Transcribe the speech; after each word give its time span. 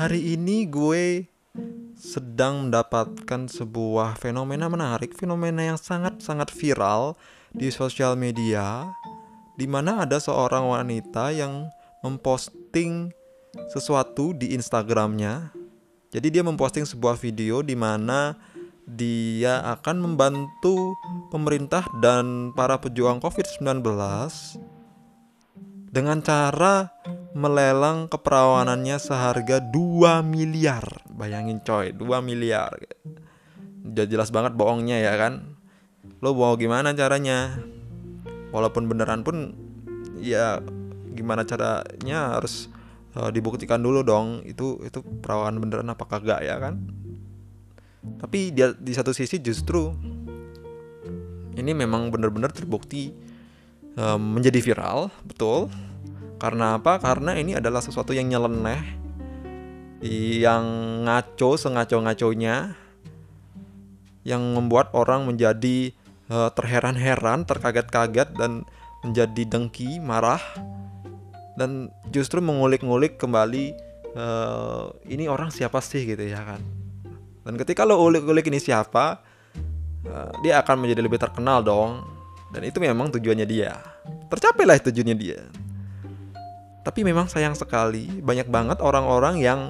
Hari 0.00 0.32
ini 0.32 0.64
gue 0.64 1.28
sedang 1.92 2.72
mendapatkan 2.72 3.52
sebuah 3.52 4.16
fenomena 4.16 4.64
menarik, 4.72 5.12
fenomena 5.12 5.60
yang 5.60 5.76
sangat-sangat 5.76 6.48
viral 6.56 7.20
di 7.52 7.68
sosial 7.68 8.16
media, 8.16 8.88
di 9.60 9.68
mana 9.68 10.00
ada 10.08 10.16
seorang 10.16 10.72
wanita 10.72 11.36
yang 11.36 11.68
memposting 12.00 13.12
sesuatu 13.68 14.32
di 14.32 14.56
Instagramnya. 14.56 15.52
Jadi 16.08 16.32
dia 16.32 16.40
memposting 16.48 16.88
sebuah 16.88 17.20
video 17.20 17.60
di 17.60 17.76
mana 17.76 18.40
dia 18.88 19.60
akan 19.68 20.00
membantu 20.00 20.96
pemerintah 21.28 21.84
dan 22.00 22.56
para 22.56 22.80
pejuang 22.80 23.20
COVID-19 23.20 23.84
dengan 25.92 26.24
cara 26.24 26.88
melelang 27.32 28.10
keperawanannya 28.10 28.96
seharga 28.98 29.62
2 29.62 30.22
miliar. 30.26 30.84
Bayangin 31.10 31.62
coy, 31.62 31.94
2 31.94 32.02
miliar. 32.22 32.74
Udah 33.86 34.06
jelas 34.06 34.34
banget 34.34 34.58
bohongnya 34.58 34.98
ya 34.98 35.14
kan. 35.14 35.56
Lo 36.20 36.34
mau 36.34 36.58
gimana 36.58 36.92
caranya? 36.92 37.60
Walaupun 38.50 38.90
beneran 38.90 39.22
pun 39.22 39.54
ya 40.20 40.60
gimana 41.14 41.42
caranya 41.46 42.38
harus 42.38 42.68
uh, 43.16 43.30
dibuktikan 43.32 43.80
dulu 43.80 44.04
dong 44.04 44.44
itu 44.46 44.78
itu 44.86 45.02
perawan 45.22 45.58
beneran 45.58 45.90
apa 45.90 46.04
kagak 46.06 46.44
ya 46.44 46.60
kan 46.60 46.78
tapi 48.20 48.52
dia 48.54 48.72
di 48.76 48.92
satu 48.96 49.12
sisi 49.12 49.40
justru 49.40 49.92
ini 51.56 51.72
memang 51.76 52.08
benar-benar 52.08 52.54
terbukti 52.54 53.12
um, 53.98 54.38
menjadi 54.38 54.60
viral 54.62 55.12
betul 55.26 55.68
karena 56.40 56.80
apa 56.80 56.96
karena 56.98 57.36
ini 57.36 57.54
adalah 57.60 57.84
sesuatu 57.84 58.16
yang 58.16 58.32
nyeleneh 58.32 58.80
yang 60.40 60.64
ngaco 61.04 61.60
sengaco-ngaconya 61.60 62.72
yang 64.24 64.42
membuat 64.56 64.90
orang 64.96 65.28
menjadi 65.28 65.92
uh, 66.32 66.48
terheran-heran 66.56 67.44
terkaget-kaget 67.44 68.32
dan 68.34 68.64
menjadi 69.04 69.42
dengki 69.44 70.00
marah 70.00 70.40
dan 71.60 71.92
justru 72.08 72.40
mengulik-ngulik 72.40 73.20
kembali 73.20 73.76
uh, 74.16 74.88
ini 75.04 75.28
orang 75.28 75.52
siapa 75.52 75.84
sih 75.84 76.08
gitu 76.08 76.24
ya 76.24 76.40
kan 76.40 76.80
dan 77.44 77.56
ketika 77.56 77.88
lo 77.88 77.98
ulik-ulik 77.98 78.46
ini 78.52 78.60
siapa, 78.60 79.24
uh, 80.06 80.30
dia 80.44 80.60
akan 80.60 80.86
menjadi 80.86 81.00
lebih 81.00 81.18
terkenal 81.18 81.64
dong. 81.64 82.04
Dan 82.50 82.66
itu 82.66 82.82
memang 82.82 83.10
tujuannya 83.14 83.46
dia. 83.46 83.78
Tercapailah 84.30 84.82
tujuannya 84.82 85.16
dia. 85.16 85.40
Tapi 86.80 87.04
memang 87.04 87.28
sayang 87.28 87.52
sekali 87.52 88.08
banyak 88.24 88.48
banget 88.48 88.80
orang-orang 88.80 89.40
yang 89.40 89.60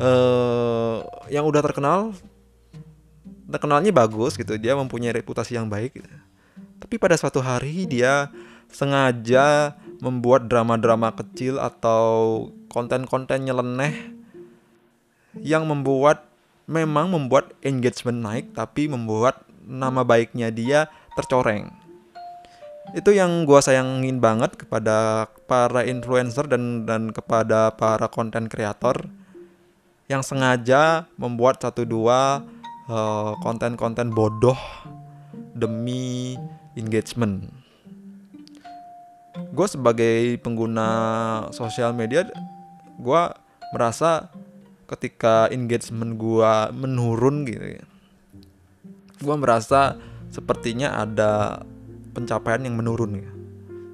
uh, 0.00 1.04
yang 1.28 1.44
udah 1.44 1.60
terkenal 1.60 2.16
terkenalnya 3.48 3.92
bagus 3.92 4.36
gitu, 4.36 4.56
dia 4.60 4.76
mempunyai 4.76 5.12
reputasi 5.12 5.56
yang 5.56 5.68
baik 5.68 6.00
gitu. 6.00 6.08
Tapi 6.78 6.94
pada 7.00 7.16
suatu 7.16 7.40
hari 7.40 7.88
dia 7.88 8.28
sengaja 8.68 9.76
membuat 9.98 10.46
drama-drama 10.46 11.10
kecil 11.16 11.56
atau 11.58 12.48
konten-konten 12.68 13.48
nyeleneh 13.48 14.12
yang 15.40 15.64
membuat 15.64 16.28
memang 16.68 17.08
membuat 17.08 17.56
engagement 17.64 18.20
naik 18.20 18.46
tapi 18.52 18.86
membuat 18.86 19.42
nama 19.64 20.04
baiknya 20.04 20.52
dia 20.52 20.92
tercoreng. 21.16 21.72
Itu 22.96 23.12
yang 23.12 23.44
gue 23.44 23.60
sayangin 23.60 24.20
banget 24.20 24.56
kepada 24.56 25.28
para 25.44 25.84
influencer 25.84 26.48
dan 26.48 26.88
dan 26.88 27.12
kepada 27.12 27.72
para 27.76 28.08
konten 28.08 28.48
kreator 28.48 29.08
yang 30.08 30.24
sengaja 30.24 31.04
membuat 31.20 31.60
satu 31.60 31.84
dua 31.84 32.40
uh, 32.88 33.36
konten-konten 33.44 34.08
bodoh 34.08 34.56
demi 35.52 36.36
engagement. 36.76 37.48
Gue 39.52 39.66
sebagai 39.68 40.40
pengguna 40.40 40.88
sosial 41.52 41.92
media, 41.92 42.24
gue 42.96 43.22
merasa 43.72 44.32
ketika 44.88 45.52
engagement 45.52 46.16
gua 46.16 46.72
menurun 46.72 47.44
gitu 47.44 47.76
ya 47.76 47.84
gua 49.20 49.36
merasa 49.36 50.00
sepertinya 50.32 50.96
ada 50.96 51.62
pencapaian 52.12 52.62
yang 52.64 52.74
menurun 52.74 53.22
ya. 53.22 53.30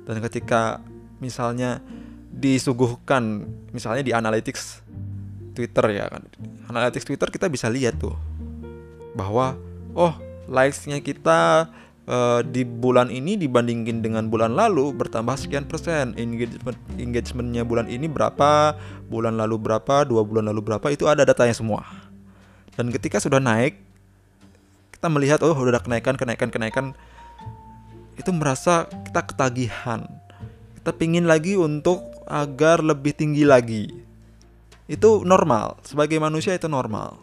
Dan 0.05 0.21
ketika 0.21 0.85
misalnya 1.23 1.81
disuguhkan 2.35 3.47
misalnya 3.71 4.03
di 4.03 4.13
analytics 4.13 4.83
Twitter 5.55 5.87
ya 5.95 6.11
kan. 6.11 6.27
Analytics 6.67 7.07
Twitter 7.07 7.31
kita 7.31 7.47
bisa 7.47 7.71
lihat 7.71 7.97
tuh 8.03 8.19
bahwa 9.15 9.55
oh 9.95 10.19
likesnya 10.51 10.99
kita 10.99 11.71
uh, 12.11 12.41
di 12.43 12.67
bulan 12.67 13.09
ini 13.09 13.39
dibandingin 13.39 14.03
dengan 14.03 14.27
bulan 14.27 14.59
lalu 14.59 14.91
bertambah 14.93 15.39
sekian 15.39 15.65
persen. 15.71 16.13
Engagement 16.19 16.77
engagementnya 16.99 17.63
bulan 17.63 17.87
ini 17.87 18.11
berapa 18.11 18.75
bulan 19.07 19.39
lalu 19.39 19.57
berapa 19.63 20.03
dua 20.03 20.27
bulan 20.27 20.51
lalu 20.51 20.75
berapa 20.75 20.87
itu 20.91 21.07
ada 21.07 21.23
datanya 21.23 21.55
semua. 21.55 21.87
Dan 22.75 22.91
ketika 22.91 23.23
sudah 23.23 23.39
naik 23.39 23.79
kita 24.91 25.07
melihat 25.07 25.39
oh 25.47 25.55
udah 25.55 25.79
kenaikan 25.79 26.19
kenaikan 26.19 26.51
kenaikan 26.51 26.87
itu 28.15 28.31
merasa 28.31 28.87
kita 29.11 29.21
ketagihan 29.27 30.07
kita 30.81 30.91
pingin 30.95 31.27
lagi 31.27 31.59
untuk 31.59 32.03
agar 32.25 32.81
lebih 32.81 33.13
tinggi 33.17 33.45
lagi 33.45 33.91
itu 34.87 35.25
normal 35.25 35.81
sebagai 35.85 36.21
manusia 36.21 36.53
itu 36.57 36.69
normal 36.69 37.17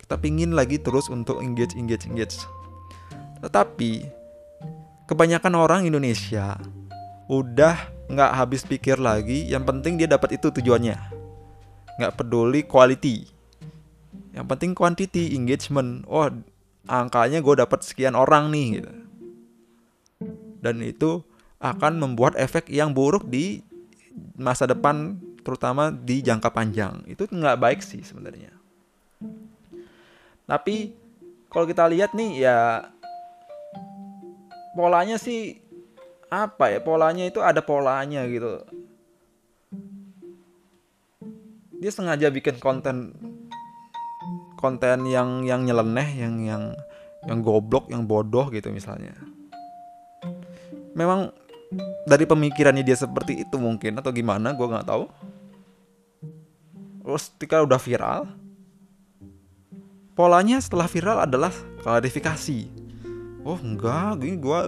kita 0.00 0.20
pingin 0.20 0.52
lagi 0.52 0.80
terus 0.80 1.08
untuk 1.08 1.40
engage 1.40 1.76
engage 1.76 2.08
engage 2.08 2.40
tetapi 3.44 4.08
kebanyakan 5.04 5.54
orang 5.56 5.80
Indonesia 5.84 6.56
udah 7.28 7.76
nggak 8.08 8.32
habis 8.36 8.64
pikir 8.64 9.00
lagi. 9.00 9.48
Yang 9.48 9.64
penting 9.68 9.92
dia 10.00 10.08
dapat 10.08 10.36
itu 10.36 10.48
tujuannya. 10.52 10.96
Nggak 12.00 12.14
peduli 12.16 12.60
quality. 12.64 13.28
Yang 14.34 14.46
penting 14.50 14.70
quantity 14.72 15.36
engagement. 15.36 16.04
Oh 16.10 16.28
angkanya 16.84 17.40
gue 17.40 17.54
dapat 17.56 17.80
sekian 17.84 18.16
orang 18.16 18.48
nih. 18.52 18.80
Gitu. 18.80 18.92
Dan 20.64 20.80
itu 20.80 21.20
akan 21.60 22.00
membuat 22.00 22.40
efek 22.40 22.72
yang 22.72 22.96
buruk 22.96 23.28
di 23.28 23.60
masa 24.40 24.64
depan 24.64 25.20
terutama 25.44 25.92
di 25.92 26.24
jangka 26.24 26.48
panjang. 26.48 27.04
Itu 27.04 27.28
nggak 27.28 27.60
baik 27.60 27.80
sih 27.84 28.00
sebenarnya. 28.00 28.48
Tapi 30.48 30.96
kalau 31.52 31.68
kita 31.68 31.84
lihat 31.92 32.16
nih 32.16 32.48
ya 32.48 32.88
polanya 34.72 35.20
sih 35.20 35.60
apa 36.32 36.72
ya? 36.72 36.80
Polanya 36.80 37.28
itu 37.28 37.44
ada 37.44 37.60
polanya 37.60 38.24
gitu. 38.24 38.64
Dia 41.76 41.92
sengaja 41.92 42.32
bikin 42.32 42.56
konten 42.56 43.12
konten 44.56 45.04
yang 45.04 45.44
yang 45.44 45.68
nyeleneh 45.68 46.08
yang 46.16 46.40
yang 46.40 46.64
yang 47.28 47.44
goblok 47.44 47.92
yang 47.92 48.08
bodoh 48.08 48.48
gitu 48.48 48.72
misalnya 48.72 49.12
memang 50.94 51.34
dari 52.06 52.24
pemikirannya 52.24 52.86
dia 52.86 52.94
seperti 52.94 53.42
itu 53.42 53.58
mungkin 53.58 53.98
atau 53.98 54.14
gimana 54.14 54.54
gue 54.54 54.66
nggak 54.66 54.88
tahu. 54.88 55.04
Terus 57.04 57.24
ketika 57.36 57.60
udah 57.60 57.76
viral 57.76 58.24
polanya 60.14 60.62
setelah 60.62 60.86
viral 60.86 61.18
adalah 61.26 61.52
klarifikasi. 61.82 62.70
Oh 63.44 63.58
enggak 63.60 64.24
gini 64.24 64.40
gue 64.40 64.60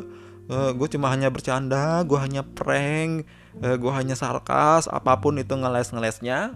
uh, 0.51 0.71
gue 0.75 0.89
cuma 0.93 1.09
hanya 1.09 1.33
bercanda 1.33 2.03
gue 2.05 2.19
hanya 2.19 2.43
prank 2.45 3.25
uh, 3.63 3.79
gue 3.79 3.93
hanya 3.95 4.19
sarkas 4.19 4.91
apa 4.91 5.17
pun 5.17 5.39
itu 5.41 5.55
ngeles 5.55 5.95
ngelesnya 5.95 6.53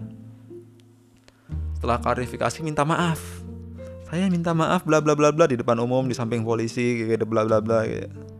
setelah 1.79 1.97
klarifikasi 1.97 2.61
minta 2.61 2.85
maaf. 2.85 3.17
Saya 4.11 4.27
minta 4.27 4.51
maaf 4.51 4.83
bla 4.83 4.99
bla 5.01 5.15
bla 5.17 5.31
bla 5.31 5.47
di 5.47 5.57
depan 5.57 5.79
umum 5.81 6.05
di 6.05 6.13
samping 6.13 6.43
polisi 6.45 7.07
gitu 7.07 7.25
bla 7.25 7.47
bla 7.47 7.63
bla 7.63 7.87
gitu. 7.87 8.30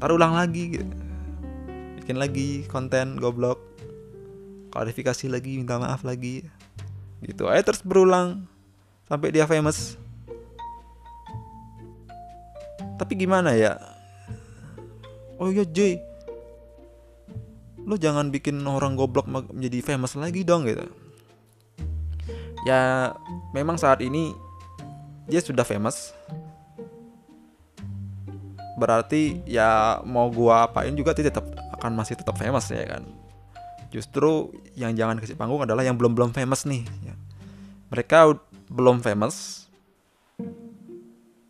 Taruh 0.00 0.16
ulang 0.16 0.34
lagi. 0.34 0.80
Bikin 2.00 2.16
lagi 2.16 2.64
konten 2.66 3.20
goblok. 3.20 3.60
Klarifikasi 4.72 5.28
lagi 5.28 5.60
minta 5.60 5.76
maaf 5.76 6.02
lagi. 6.02 6.48
Gitu 7.20 7.46
aja 7.46 7.60
terus 7.60 7.84
berulang. 7.84 8.48
Sampai 9.06 9.30
dia 9.30 9.44
famous. 9.44 10.00
Tapi 12.96 13.12
gimana 13.14 13.52
ya? 13.52 13.76
Oh 15.36 15.52
iya 15.52 15.64
J 15.68 16.10
lo 17.90 17.98
jangan 17.98 18.30
bikin 18.30 18.62
orang 18.62 18.94
goblok 18.94 19.26
menjadi 19.26 19.82
famous 19.82 20.14
lagi 20.14 20.46
dong 20.46 20.62
gitu. 20.68 20.86
Ya 22.68 23.10
memang 23.50 23.80
saat 23.80 23.98
ini 24.04 24.36
dia 25.26 25.42
sudah 25.42 25.66
famous 25.66 26.14
berarti 28.80 29.44
ya 29.44 30.00
mau 30.08 30.32
gua 30.32 30.64
apain 30.64 30.96
juga 30.96 31.12
tetap 31.12 31.44
akan 31.76 31.92
masih 31.92 32.16
tetap 32.16 32.40
famous 32.40 32.72
ya 32.72 32.96
kan. 32.96 33.04
Justru 33.92 34.54
yang 34.78 34.96
jangan 34.96 35.20
kasih 35.20 35.36
panggung 35.36 35.60
adalah 35.60 35.84
yang 35.84 36.00
belum 36.00 36.16
belum 36.16 36.30
famous 36.32 36.64
nih 36.64 36.86
ya. 37.04 37.14
mereka 37.90 38.32
belum 38.70 39.02
famous 39.02 39.66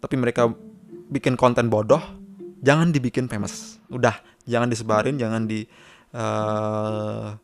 tapi 0.00 0.16
mereka 0.16 0.48
bikin 1.12 1.36
konten 1.36 1.68
bodoh 1.68 2.00
jangan 2.64 2.90
dibikin 2.90 3.30
famous. 3.30 3.78
Udah 3.92 4.18
jangan 4.48 4.72
disebarin 4.72 5.20
jangan 5.20 5.44
di 5.46 5.68
uh, 6.16 7.36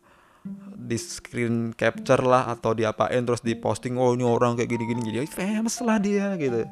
di 0.74 0.96
screen 0.96 1.76
capture 1.76 2.22
lah 2.24 2.56
atau 2.56 2.72
diapain 2.72 3.20
terus 3.22 3.44
diposting 3.44 4.00
oh 4.00 4.16
ini 4.16 4.24
orang 4.24 4.56
kayak 4.56 4.72
gini-gini. 4.72 5.22
Jadi 5.22 5.28
famous 5.28 5.78
lah 5.84 6.00
dia 6.00 6.32
gitu. 6.40 6.64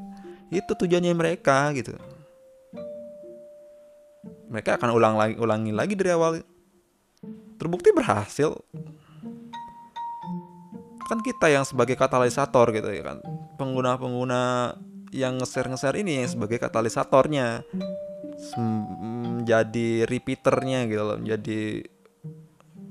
Itu 0.48 0.72
tujuannya 0.80 1.12
mereka 1.12 1.70
gitu 1.76 2.13
mereka 4.48 4.76
akan 4.76 4.90
ulang 4.92 5.14
lagi 5.16 5.34
ulangi 5.38 5.72
lagi 5.72 5.94
dari 5.96 6.10
awal. 6.12 6.42
Terbukti 7.56 7.94
berhasil. 7.94 8.52
Kan 11.04 11.20
kita 11.20 11.52
yang 11.52 11.64
sebagai 11.68 11.94
katalisator 11.94 12.72
gitu 12.72 12.88
ya 12.90 13.02
kan. 13.04 13.18
Pengguna-pengguna 13.60 14.74
yang 15.14 15.38
nge-share 15.38 16.00
ini 16.00 16.24
yang 16.24 16.28
sebagai 16.28 16.58
katalisatornya. 16.58 17.62
Menjadi 18.58 20.08
repeaternya 20.08 20.90
gitu 20.90 21.02
loh 21.06 21.18
menjadi 21.20 21.86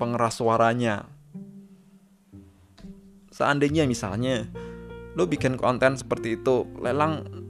pengeras 0.00 0.40
suaranya. 0.40 1.04
Seandainya 3.34 3.84
misalnya 3.84 4.46
lo 5.14 5.26
bikin 5.26 5.58
konten 5.58 5.94
seperti 5.94 6.38
itu 6.38 6.66
lelang 6.78 7.43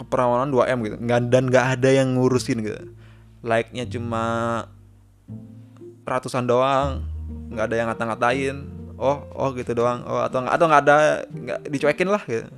keperawanan 0.00 0.48
2M 0.48 0.78
gitu. 0.88 0.96
Nggak 0.96 1.20
dan 1.28 1.44
nggak 1.52 1.66
ada 1.78 1.88
yang 1.92 2.16
ngurusin 2.16 2.64
gitu. 2.64 2.80
Like-nya 3.44 3.84
cuma 3.86 4.24
ratusan 6.08 6.48
doang. 6.48 7.04
Nggak 7.52 7.64
ada 7.68 7.76
yang 7.76 7.86
ngata-ngatain. 7.92 8.56
Oh 8.96 9.24
oh 9.36 9.52
gitu 9.52 9.76
doang. 9.76 10.04
Oh 10.08 10.24
atau 10.24 10.44
atau 10.48 10.64
nggak 10.64 10.82
ada 10.88 10.96
nggak 11.28 11.58
dicuekin 11.68 12.08
lah 12.08 12.22
gitu. 12.24 12.48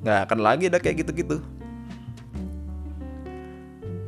Nggak 0.00 0.18
akan 0.28 0.38
lagi 0.40 0.64
ada 0.72 0.78
kayak 0.80 1.04
gitu-gitu. 1.04 1.44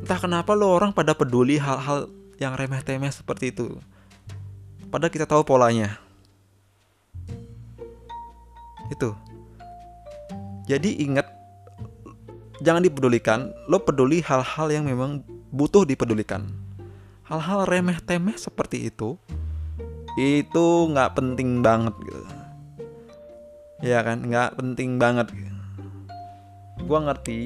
Entah 0.01 0.19
kenapa 0.19 0.57
lo 0.57 0.73
orang 0.73 0.89
pada 0.89 1.13
peduli 1.13 1.61
hal-hal 1.61 2.09
yang 2.41 2.57
remeh-temeh 2.57 3.13
seperti 3.13 3.53
itu. 3.53 3.77
Padahal 4.89 5.13
kita 5.13 5.29
tahu 5.29 5.45
polanya. 5.45 6.01
Itu. 8.89 9.13
Jadi 10.65 11.05
ingat 11.05 11.38
jangan 12.59 12.83
dipedulikan 12.83 13.55
lo 13.71 13.79
peduli 13.79 14.19
hal-hal 14.19 14.67
yang 14.71 14.85
memang 14.87 15.23
butuh 15.49 15.87
dipedulikan. 15.87 16.47
Hal-hal 17.25 17.69
remeh-temeh 17.69 18.35
seperti 18.35 18.89
itu 18.89 19.15
itu 20.17 20.65
nggak 20.91 21.15
penting 21.15 21.63
banget 21.63 21.95
gitu. 22.03 22.23
Ya 23.79 24.03
kan? 24.03 24.25
Nggak 24.25 24.59
penting 24.59 24.99
banget 24.99 25.27
gitu. 25.31 25.47
gue 26.79 26.99
ngerti 27.05 27.39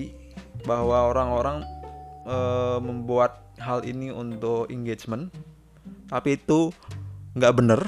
bahwa 0.64 1.10
orang-orang 1.12 1.66
e, 2.24 2.38
membuat 2.80 3.44
hal 3.60 3.84
ini 3.84 4.14
untuk 4.14 4.70
engagement 4.72 5.34
tapi 6.08 6.38
itu 6.40 6.72
nggak 7.36 7.54
bener. 7.58 7.82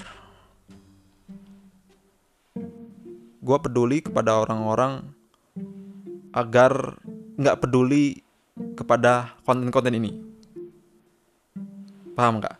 Gue 3.46 3.58
peduli 3.62 4.02
kepada 4.02 4.42
orang-orang 4.42 5.16
agar 6.36 7.00
nggak 7.36 7.60
peduli 7.62 8.24
kepada 8.76 9.36
konten-konten 9.44 9.94
ini. 9.96 10.12
Paham 12.16 12.40
nggak? 12.40 12.56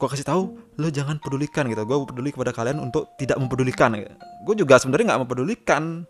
Gue 0.00 0.08
kasih 0.08 0.24
tahu, 0.24 0.56
lo 0.80 0.88
jangan 0.88 1.20
pedulikan 1.20 1.68
gitu. 1.68 1.84
Gue 1.84 2.08
peduli 2.08 2.32
kepada 2.32 2.56
kalian 2.56 2.80
untuk 2.80 3.12
tidak 3.20 3.36
mempedulikan. 3.36 3.92
Gitu. 3.92 4.12
Gue 4.48 4.54
juga 4.56 4.80
sebenarnya 4.80 5.12
nggak 5.12 5.22
mempedulikan, 5.28 6.08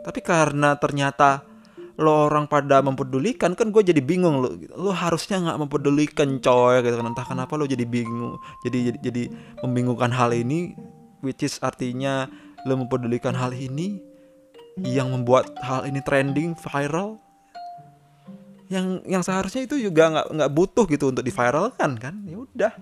tapi 0.00 0.24
karena 0.24 0.80
ternyata 0.80 1.44
lo 1.96 2.28
orang 2.28 2.44
pada 2.44 2.84
mempedulikan 2.84 3.56
kan 3.56 3.72
gue 3.72 3.80
jadi 3.80 4.04
bingung 4.04 4.44
lo 4.44 4.52
lo 4.76 4.92
harusnya 4.92 5.40
nggak 5.40 5.58
mempedulikan 5.64 6.28
coy 6.44 6.84
gitu 6.84 6.92
kan 6.92 7.08
entah 7.08 7.24
kenapa 7.24 7.56
lo 7.56 7.64
jadi 7.64 7.88
bingung 7.88 8.36
jadi 8.60 8.92
jadi 8.92 8.98
jadi 9.00 9.22
membingungkan 9.64 10.12
hal 10.12 10.36
ini 10.36 10.76
which 11.24 11.40
is 11.40 11.56
artinya 11.64 12.28
lo 12.68 12.76
mempedulikan 12.76 13.32
hal 13.32 13.56
ini 13.56 14.04
yang 14.84 15.08
membuat 15.08 15.56
hal 15.64 15.88
ini 15.88 16.04
trending 16.04 16.52
viral 16.52 17.16
yang 18.66 19.00
yang 19.06 19.22
seharusnya 19.22 19.64
itu 19.64 19.78
juga 19.78 20.10
nggak 20.10 20.26
nggak 20.36 20.52
butuh 20.52 20.84
gitu 20.90 21.14
untuk 21.14 21.22
diviralkan 21.22 21.96
kan? 21.96 22.14
Ya 22.26 22.36
udah. 22.42 22.72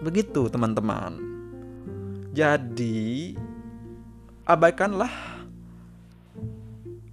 Begitu 0.00 0.46
teman-teman. 0.46 1.18
Jadi 2.30 3.34
abaikanlah 4.46 5.10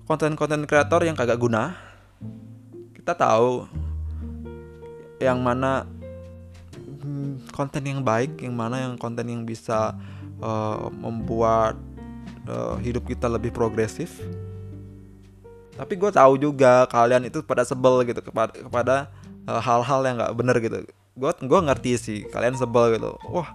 konten-konten 0.06 0.70
kreator 0.70 1.02
yang 1.02 1.18
kagak 1.18 1.42
guna. 1.42 1.74
Kita 2.94 3.18
tahu 3.18 3.66
yang 5.18 5.42
mana 5.42 5.90
hmm, 7.02 7.50
konten 7.54 7.86
yang 7.90 8.06
baik 8.06 8.38
yang 8.42 8.54
mana 8.54 8.86
yang 8.86 9.02
konten 9.02 9.26
yang 9.26 9.46
bisa 9.50 9.98
uh, 10.42 10.90
membuat 10.94 11.78
uh, 12.50 12.78
hidup 12.82 13.06
kita 13.06 13.28
lebih 13.30 13.54
progresif. 13.54 14.22
Tapi 15.76 15.98
gue 15.98 16.12
tahu 16.14 16.38
juga 16.38 16.86
kalian 16.90 17.26
itu 17.26 17.42
pada 17.42 17.66
sebel 17.66 18.06
gitu 18.06 18.22
kepada 18.22 18.54
kepada 18.54 18.96
uh, 19.50 19.62
hal-hal 19.62 20.02
yang 20.06 20.16
nggak 20.22 20.34
bener 20.38 20.56
gitu. 20.62 20.78
Gue 21.18 21.32
gue 21.34 21.60
ngerti 21.60 21.92
sih 21.98 22.20
kalian 22.30 22.58
sebel 22.58 22.98
gitu. 22.98 23.18
Wah 23.30 23.50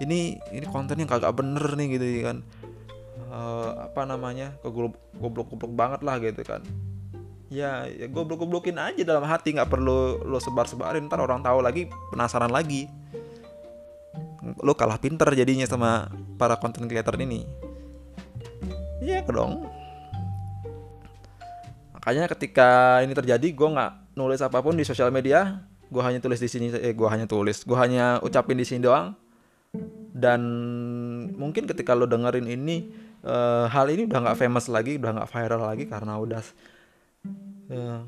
ini 0.00 0.36
ini 0.52 0.66
kontennya 0.68 1.08
kagak 1.08 1.32
bener 1.32 1.64
nih 1.76 1.96
gitu 1.96 2.06
kan. 2.24 2.38
Uh, 3.32 3.88
apa 3.88 4.04
namanya 4.04 4.52
goblok 4.60 5.00
goblok 5.48 5.72
banget 5.72 6.00
lah 6.04 6.20
gitu 6.20 6.44
kan. 6.44 6.60
Ya, 7.52 7.84
ya 7.84 8.08
goblok 8.08 8.44
goblokin 8.44 8.80
aja 8.80 9.04
dalam 9.04 9.28
hati 9.28 9.52
nggak 9.52 9.68
perlu 9.68 10.24
lo 10.24 10.40
sebar 10.40 10.64
sebarin 10.64 11.08
ntar 11.08 11.20
orang 11.20 11.44
tahu 11.44 11.60
lagi 11.64 11.88
penasaran 12.12 12.52
lagi. 12.52 12.88
Lo 14.60 14.74
kalah 14.74 14.98
pinter 14.98 15.30
jadinya 15.32 15.64
sama 15.64 16.10
para 16.36 16.58
konten 16.58 16.84
creator 16.90 17.14
ini 17.16 17.46
Iya 19.02 19.26
dong. 19.26 19.66
Makanya 21.98 22.30
ketika 22.30 23.02
ini 23.02 23.10
terjadi, 23.14 23.48
gue 23.50 23.68
nggak 23.74 24.14
nulis 24.14 24.38
apa 24.38 24.62
pun 24.62 24.78
di 24.78 24.86
sosial 24.86 25.10
media. 25.10 25.66
Gue 25.90 26.00
hanya 26.06 26.22
tulis 26.22 26.38
di 26.38 26.48
sini, 26.48 26.70
eh 26.72 26.94
gue 26.94 27.08
hanya 27.10 27.26
tulis, 27.26 27.66
gue 27.66 27.76
hanya 27.76 28.22
ucapin 28.22 28.56
di 28.56 28.64
sini 28.64 28.86
doang. 28.86 29.12
Dan 30.12 30.40
mungkin 31.34 31.66
ketika 31.66 31.92
lo 31.98 32.06
dengerin 32.06 32.46
ini, 32.46 32.88
uh, 33.26 33.68
hal 33.68 33.90
ini 33.90 34.06
udah 34.08 34.18
nggak 34.24 34.38
famous 34.38 34.70
lagi, 34.70 34.96
udah 34.96 35.20
nggak 35.20 35.30
viral 35.30 35.62
lagi 35.66 35.84
karena 35.90 36.14
udah 36.16 36.42
uh, 37.74 38.00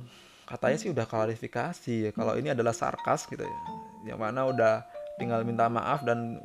katanya 0.48 0.76
sih 0.80 0.90
udah 0.94 1.04
klarifikasi 1.04 1.94
ya. 2.08 2.10
Kalau 2.16 2.38
ini 2.40 2.56
adalah 2.56 2.72
sarkas 2.72 3.28
gitu 3.28 3.44
ya, 3.44 3.58
yang 4.08 4.20
mana 4.20 4.48
udah 4.48 4.86
tinggal 5.20 5.44
minta 5.44 5.68
maaf 5.68 6.04
dan 6.08 6.40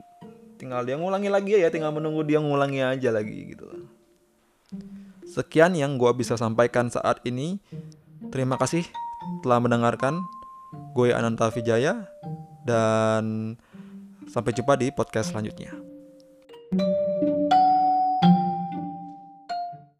tinggal 0.59 0.83
dia 0.83 0.99
ngulangi 0.99 1.31
lagi 1.31 1.55
ya, 1.55 1.71
tinggal 1.71 1.95
menunggu 1.95 2.27
dia 2.27 2.43
ngulangi 2.43 2.83
aja 2.83 3.15
lagi 3.15 3.55
gitu. 3.55 3.78
Sekian 5.29 5.77
yang 5.77 6.01
gue 6.01 6.09
bisa 6.17 6.33
sampaikan 6.35 6.89
saat 6.89 7.21
ini. 7.23 7.61
Terima 8.33 8.57
kasih 8.57 8.85
telah 9.45 9.61
mendengarkan. 9.61 10.25
Gue 10.97 11.13
Ananta 11.13 11.53
Vijaya 11.53 12.09
dan 12.65 13.55
sampai 14.29 14.53
jumpa 14.53 14.77
di 14.77 14.89
podcast 14.93 15.33
selanjutnya. 15.33 15.73
thank 16.69 16.85
you 16.85 16.98